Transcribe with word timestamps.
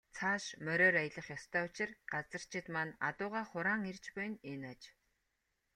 Цааш 0.15 0.43
мориор 0.65 0.95
аялах 1.03 1.27
ёстой 1.37 1.63
учир 1.67 1.89
газарчид 2.11 2.65
маань 2.73 2.97
адуугаа 3.09 3.43
хураан 3.51 3.81
ирж 3.91 4.05
буй 4.15 4.27
нь 4.29 4.41
энэ 4.51 4.67
аж. 4.73 4.81